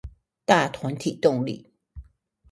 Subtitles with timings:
[0.45, 1.69] 大團體動力